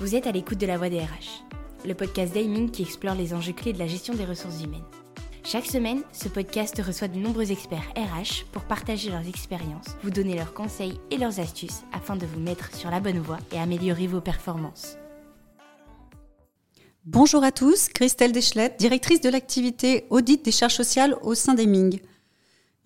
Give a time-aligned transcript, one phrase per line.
[0.00, 1.44] Vous êtes à l'écoute de la voix des RH,
[1.84, 4.86] le podcast d'Aiming qui explore les enjeux clés de la gestion des ressources humaines.
[5.44, 10.36] Chaque semaine, ce podcast reçoit de nombreux experts RH pour partager leurs expériences, vous donner
[10.36, 14.06] leurs conseils et leurs astuces afin de vous mettre sur la bonne voie et améliorer
[14.06, 14.96] vos performances.
[17.04, 22.00] Bonjour à tous, Christelle Deschlette, directrice de l'activité audit des charges sociales au sein d'Aiming.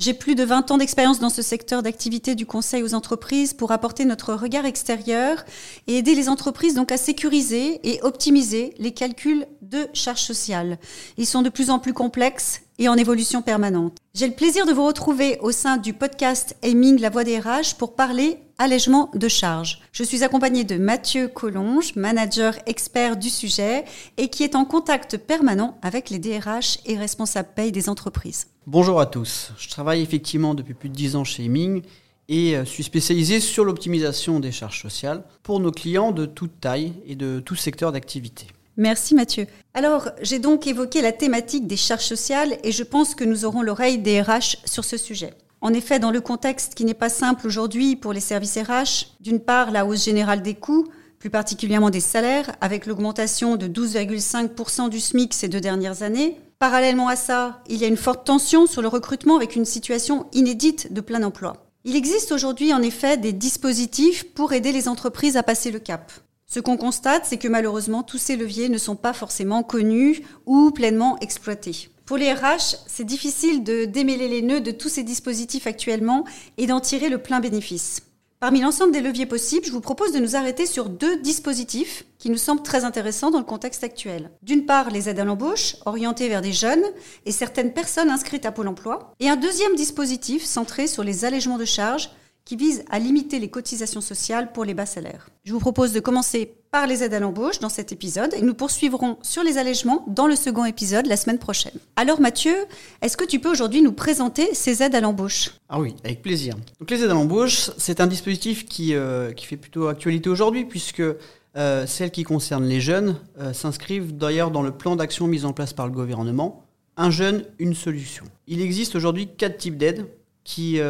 [0.01, 3.71] J'ai plus de 20 ans d'expérience dans ce secteur d'activité du conseil aux entreprises pour
[3.71, 5.45] apporter notre regard extérieur
[5.87, 10.79] et aider les entreprises donc à sécuriser et optimiser les calculs de charges sociales.
[11.17, 13.99] Ils sont de plus en plus complexes et en évolution permanente.
[14.15, 17.77] J'ai le plaisir de vous retrouver au sein du podcast Aiming la voix des RH
[17.79, 19.81] pour parler allègement de charges.
[19.93, 23.85] Je suis accompagnée de Mathieu Collonge, manager expert du sujet
[24.17, 28.49] et qui est en contact permanent avec les DRH et responsables paye des entreprises.
[28.67, 29.51] Bonjour à tous.
[29.59, 31.83] Je travaille effectivement depuis plus de 10 ans chez Aiming
[32.31, 36.95] et euh, suis spécialisé sur l'optimisation des charges sociales pour nos clients de toute taille
[37.07, 38.47] et de tout secteur d'activité.
[38.79, 39.47] Merci Mathieu.
[39.75, 43.61] Alors, j'ai donc évoqué la thématique des charges sociales et je pense que nous aurons
[43.61, 45.35] l'oreille des RH sur ce sujet.
[45.61, 49.41] En effet, dans le contexte qui n'est pas simple aujourd'hui pour les services RH, d'une
[49.41, 50.87] part la hausse générale des coûts,
[51.19, 56.39] plus particulièrement des salaires, avec l'augmentation de 12,5% du SMIC ces deux dernières années.
[56.65, 60.25] Parallèlement à ça, il y a une forte tension sur le recrutement avec une situation
[60.33, 61.69] inédite de plein emploi.
[61.85, 66.11] Il existe aujourd'hui en effet des dispositifs pour aider les entreprises à passer le cap.
[66.47, 70.71] Ce qu'on constate, c'est que malheureusement, tous ces leviers ne sont pas forcément connus ou
[70.71, 71.91] pleinement exploités.
[72.07, 76.25] Pour les RH, c'est difficile de démêler les nœuds de tous ces dispositifs actuellement
[76.57, 78.01] et d'en tirer le plein bénéfice.
[78.45, 82.29] Parmi l'ensemble des leviers possibles, je vous propose de nous arrêter sur deux dispositifs qui
[82.29, 84.31] nous semblent très intéressants dans le contexte actuel.
[84.43, 86.85] D'une part, les aides à l'embauche, orientées vers des jeunes
[87.25, 91.57] et certaines personnes inscrites à Pôle Emploi, et un deuxième dispositif centré sur les allègements
[91.57, 92.11] de charges
[92.45, 95.31] qui vise à limiter les cotisations sociales pour les bas salaires.
[95.45, 98.53] Je vous propose de commencer par les aides à l'embauche dans cet épisode et nous
[98.53, 101.75] poursuivrons sur les allègements dans le second épisode la semaine prochaine.
[101.95, 102.53] Alors Mathieu,
[103.01, 105.51] est-ce que tu peux aujourd'hui nous présenter ces aides à l'embauche?
[105.69, 106.57] Ah oui, avec plaisir.
[106.81, 110.99] Donc les aides à l'embauche, c'est un dispositif qui, euh, fait plutôt actualité aujourd'hui puisque
[110.99, 115.53] euh, celles qui concernent les jeunes euh, s'inscrivent d'ailleurs dans le plan d'action mis en
[115.53, 116.65] place par le gouvernement.
[116.97, 118.25] Un jeune, une solution.
[118.49, 120.07] Il existe aujourd'hui quatre types d'aides
[120.43, 120.81] qui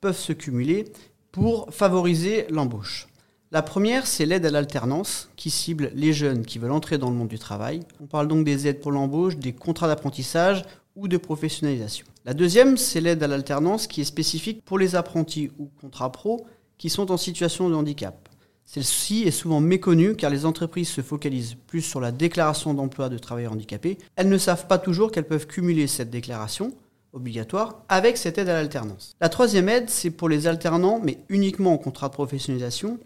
[0.00, 0.86] peuvent se cumuler
[1.30, 3.09] pour favoriser l'embauche.
[3.52, 7.16] La première, c'est l'aide à l'alternance qui cible les jeunes qui veulent entrer dans le
[7.16, 7.80] monde du travail.
[8.00, 12.06] On parle donc des aides pour l'embauche, des contrats d'apprentissage ou de professionnalisation.
[12.24, 16.46] La deuxième, c'est l'aide à l'alternance qui est spécifique pour les apprentis ou contrats pro
[16.78, 18.28] qui sont en situation de handicap.
[18.64, 23.18] Celle-ci est souvent méconnue car les entreprises se focalisent plus sur la déclaration d'emploi de
[23.18, 23.98] travailleurs handicapés.
[24.14, 26.72] Elles ne savent pas toujours qu'elles peuvent cumuler cette déclaration
[27.12, 29.16] obligatoire avec cette aide à l'alternance.
[29.20, 33.00] La troisième aide, c'est pour les alternants, mais uniquement en contrat de professionnalisation,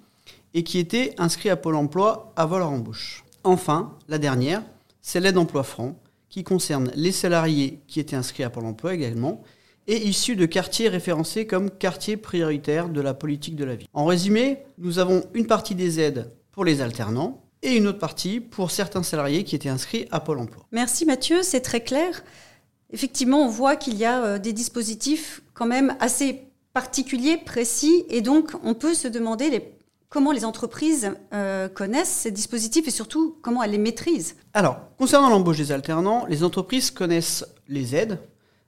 [0.54, 3.24] et qui étaient inscrits à Pôle emploi avant leur embauche.
[3.42, 4.62] Enfin, la dernière,
[5.02, 5.98] c'est l'aide emploi franc,
[6.28, 9.42] qui concerne les salariés qui étaient inscrits à Pôle emploi également,
[9.86, 13.86] et issus de quartiers référencés comme quartiers prioritaires de la politique de la vie.
[13.92, 18.40] En résumé, nous avons une partie des aides pour les alternants et une autre partie
[18.40, 20.64] pour certains salariés qui étaient inscrits à Pôle emploi.
[20.72, 22.22] Merci Mathieu, c'est très clair
[22.94, 28.22] effectivement, on voit qu'il y a euh, des dispositifs quand même assez particuliers, précis, et
[28.22, 29.50] donc on peut se demander
[30.14, 34.36] comment les entreprises euh, connaissent ces dispositifs et surtout comment elles les maîtrisent.
[34.52, 38.20] Alors, concernant l'embauche des alternants, les entreprises connaissent les aides,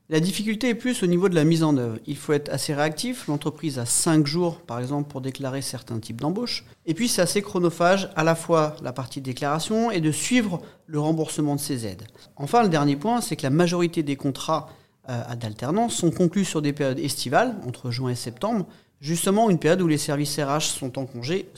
[0.08, 1.98] la difficulté est plus au niveau de la mise en œuvre.
[2.04, 3.28] Il faut être assez réactif.
[3.28, 6.64] L'entreprise a 5 jours, par exemple, pour déclarer certains types d'embauche.
[6.84, 10.98] Et puis, c'est assez chronophage, à la fois la partie déclaration et de suivre le
[10.98, 12.08] remboursement de ces aides.
[12.34, 14.68] Enfin, le dernier point, c'est que la majorité des contrats
[15.08, 18.66] euh, d'alternance sont conclus sur des périodes estivales, entre juin et septembre,
[19.00, 21.48] justement une période où les services RH sont en congé.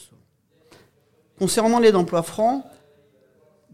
[1.38, 2.68] Concernant l'aide emploi franc,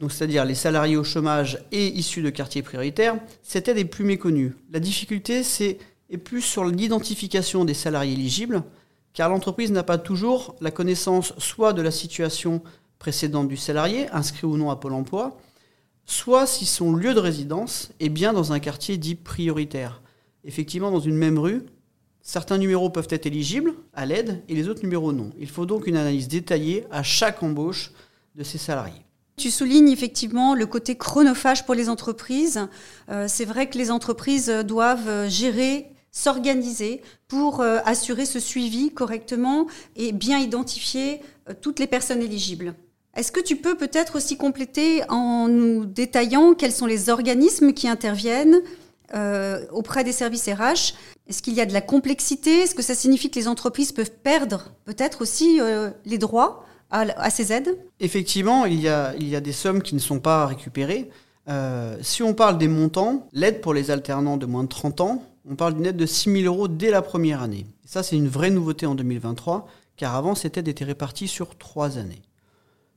[0.09, 4.55] c'est-à-dire les salariés au chômage et issus de quartiers prioritaires, cette aide est plus méconnue.
[4.71, 5.43] La difficulté
[6.11, 8.63] est plus sur l'identification des salariés éligibles,
[9.15, 12.63] car l'entreprise n'a pas toujours la connaissance soit de la situation
[12.99, 15.39] précédente du salarié, inscrit ou non à Pôle Emploi,
[16.05, 20.03] soit si son lieu de résidence est bien dans un quartier dit prioritaire.
[20.45, 21.63] Effectivement, dans une même rue,
[22.25, 25.31] certains numéros peuvent être éligibles à l'aide et les autres numéros non.
[25.39, 27.93] Il faut donc une analyse détaillée à chaque embauche
[28.35, 29.05] de ces salariés.
[29.37, 32.67] Tu soulignes effectivement le côté chronophage pour les entreprises.
[33.11, 39.67] Euh, c'est vrai que les entreprises doivent gérer, s'organiser pour euh, assurer ce suivi correctement
[39.97, 42.75] et bien identifier euh, toutes les personnes éligibles.
[43.17, 47.87] Est-ce que tu peux peut-être aussi compléter en nous détaillant quels sont les organismes qui
[47.87, 48.61] interviennent
[49.71, 50.95] auprès des services RH
[51.27, 52.61] Est-ce qu'il y a de la complexité?
[52.61, 55.59] Est-ce que ça signifie que les entreprises peuvent perdre peut-être aussi
[56.05, 57.79] les droits à, ces aides?
[58.01, 61.11] Effectivement, il y, a, des sommes qui ne sont pas récupérées.
[61.49, 65.23] Euh, si on parle des montants, l'aide pour les alternants de moins de 30 ans,
[65.49, 67.67] on parle d'une aide de 6 000 euros dès la première année.
[67.85, 69.67] Ça, c'est une vraie nouveauté en 2023,
[69.97, 72.23] car avant, cette aide était répartie sur trois années.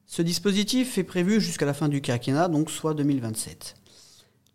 [0.06, 3.76] Ce dispositif est prévu jusqu'à la fin du quinquennat, donc soit 2027.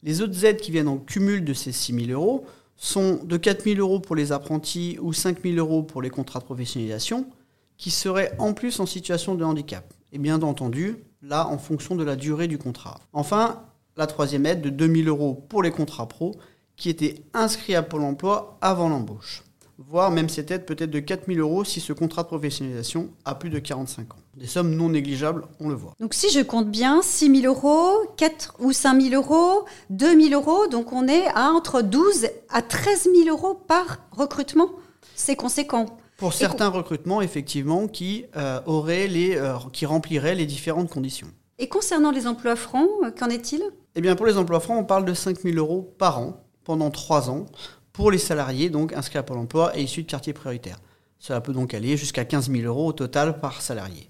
[0.02, 2.46] Les autres aides qui viennent en cumul de ces 6 000 euros
[2.82, 6.40] sont de 4 000 euros pour les apprentis ou 5 000 euros pour les contrats
[6.40, 7.26] de professionnalisation,
[7.76, 9.92] qui seraient en plus en situation de handicap.
[10.12, 13.00] Et bien entendu, là, en fonction de la durée du contrat.
[13.12, 13.62] Enfin,
[13.96, 16.34] la troisième aide de 2 000 euros pour les contrats pro,
[16.76, 19.44] qui étaient inscrits à Pôle emploi avant l'embauche
[19.88, 23.10] voire même cette aide peut être de 4 000 euros si ce contrat de professionnalisation
[23.24, 24.21] a plus de 45 ans.
[24.36, 25.94] Des sommes non négligeables, on le voit.
[26.00, 30.40] Donc si je compte bien, 6 000 euros, 4 ou 5 000 euros, 2 000
[30.40, 34.70] euros, donc on est à entre 12 à 13 000 euros par recrutement.
[35.14, 35.98] C'est conséquent.
[36.16, 41.28] Pour certains recrutements, effectivement, qui, euh, auraient les, euh, qui rempliraient les différentes conditions.
[41.58, 43.62] Et concernant les emplois francs, euh, qu'en est-il?
[43.96, 46.90] Eh bien, pour les emplois francs, on parle de 5 000 euros par an pendant
[46.90, 47.46] 3 ans
[47.92, 50.78] pour les salariés donc inscrits à Pôle emploi et issus de quartiers prioritaires.
[51.18, 54.08] Cela peut donc aller jusqu'à 15 000 euros au total par salarié.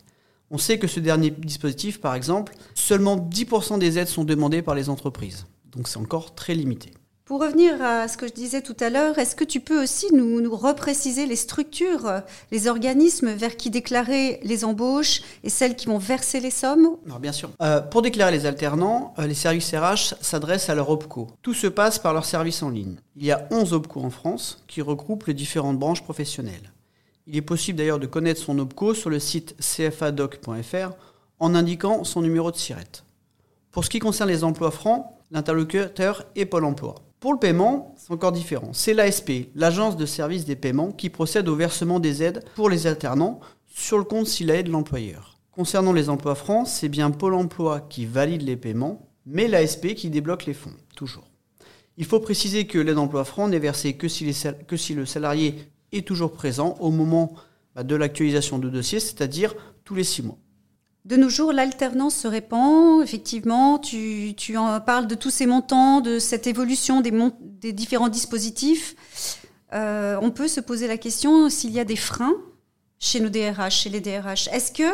[0.54, 4.74] On sait que ce dernier dispositif, par exemple, seulement 10% des aides sont demandées par
[4.74, 5.46] les entreprises.
[5.74, 6.92] Donc c'est encore très limité.
[7.24, 10.12] Pour revenir à ce que je disais tout à l'heure, est-ce que tu peux aussi
[10.12, 12.20] nous, nous repréciser les structures,
[12.50, 16.96] les organismes vers qui déclarer les embauches et celles qui vont verser les sommes?
[17.06, 17.48] Alors Bien sûr.
[17.62, 21.28] Euh, pour déclarer les alternants, euh, les services RH s'adressent à leur OPCO.
[21.40, 22.96] Tout se passe par leur service en ligne.
[23.16, 26.72] Il y a 11 OPCO en France qui regroupent les différentes branches professionnelles.
[27.26, 30.90] Il est possible d'ailleurs de connaître son OPCO sur le site cfadoc.fr
[31.38, 33.04] en indiquant son numéro de SIRET.
[33.70, 36.96] Pour ce qui concerne les emplois francs, l'interlocuteur est Pôle emploi.
[37.20, 38.70] Pour le paiement, c'est encore différent.
[38.72, 42.86] C'est l'ASP, l'Agence de service des paiements, qui procède au versement des aides pour les
[42.86, 45.38] alternants sur le compte s'il a de l'employeur.
[45.52, 50.10] Concernant les emplois francs, c'est bien Pôle emploi qui valide les paiements, mais l'ASP qui
[50.10, 51.28] débloque les fonds, toujours.
[51.96, 55.56] Il faut préciser que l'aide emploi franc n'est versée que si, le salarié
[55.92, 57.34] est toujours présent au moment
[57.74, 59.54] bah, de l'actualisation de dossier, c'est-à-dire
[59.84, 60.38] tous les six mois.
[61.04, 63.02] De nos jours, l'alternance se répand.
[63.02, 68.94] Effectivement, tu, en parles de tous ces montants, de cette évolution des, différents dispositifs.
[69.72, 72.36] Euh, on peut se poser la question s'il y a des freins
[73.00, 74.48] chez nos DRH, chez les DRH.
[74.52, 74.84] Est-ce que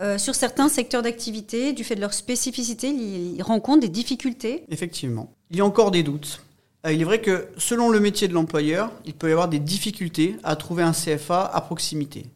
[0.00, 4.64] euh, sur certains secteurs d'activité, du fait de leur spécificité, ils rencontrent des difficultés?
[4.70, 5.34] Effectivement.
[5.50, 6.42] Il y a encore des doutes.
[6.86, 9.58] Euh, il est vrai que selon le métier de l'employeur, il peut y avoir des
[9.58, 12.26] difficultés à trouver un CFA à proximité.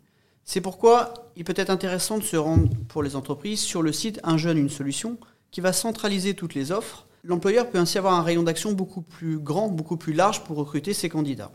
[0.44, 4.20] C'est pourquoi il peut être intéressant de se rendre pour les entreprises sur le site
[4.22, 5.16] Un jeune, une solution,
[5.50, 7.06] qui va centraliser toutes les offres.
[7.22, 10.92] L'employeur peut ainsi avoir un rayon d'action beaucoup plus grand, beaucoup plus large pour recruter
[10.92, 11.50] ses candidats.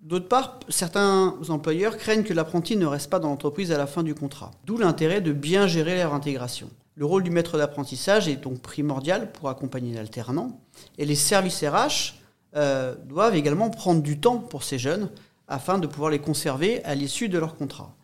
[0.00, 4.04] D'autre part, certains employeurs craignent que l'apprenti ne reste pas dans l'entreprise à la fin
[4.04, 6.70] du contrat, d'où l'intérêt de bien gérer leur intégration.
[6.98, 10.60] Le rôle du maître d'apprentissage est donc primordial pour accompagner l'alternant,
[10.98, 12.16] et les services RH
[12.56, 15.08] euh, doivent également prendre du temps pour ces jeunes
[15.46, 17.94] afin de pouvoir les conserver à l'issue de leur contrat.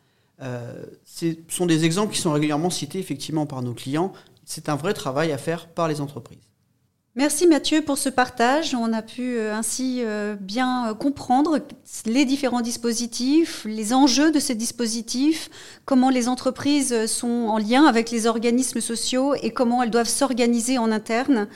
[0.43, 4.13] Euh, ce sont des exemples qui sont régulièrement cités effectivement par nos clients.
[4.45, 6.54] C'est un vrai travail à faire par les entreprises.
[7.17, 8.75] Merci Mathieu pour ce partage.
[8.75, 11.61] On a pu euh, ainsi euh, bien comprendre
[12.07, 15.49] les différents dispositifs, les enjeux de ces dispositifs,
[15.85, 20.77] comment les entreprises sont en lien avec les organismes sociaux et comment elles doivent s'organiser
[20.77, 21.47] en interne.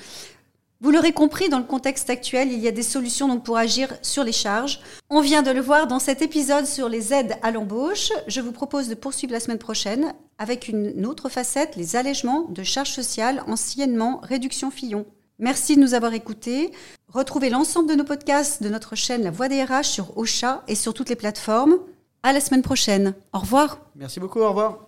[0.81, 4.23] Vous l'aurez compris, dans le contexte actuel, il y a des solutions pour agir sur
[4.23, 4.79] les charges.
[5.11, 8.13] On vient de le voir dans cet épisode sur les aides à l'embauche.
[8.29, 12.63] Je vous propose de poursuivre la semaine prochaine avec une autre facette, les allègements de
[12.63, 15.05] charges sociales, anciennement réduction Fillon.
[15.39, 16.73] Merci de nous avoir écoutés.
[17.09, 20.75] Retrouvez l'ensemble de nos podcasts de notre chaîne La Voix des RH sur Ocha et
[20.75, 21.77] sur toutes les plateformes.
[22.25, 23.15] À la semaine prochaine.
[23.33, 23.79] Au revoir.
[23.95, 24.88] Merci beaucoup, au revoir.